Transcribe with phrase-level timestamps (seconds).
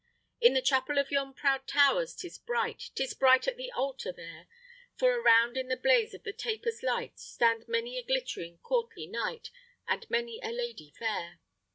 [0.39, 4.47] In the chapel of yon proud towers 'tis bright, 'Tis bright at the altar there;
[4.97, 9.51] For around in the blaze of the tapers' light Stand many a glittering, courtly knight,
[9.87, 11.39] And many a lady fair.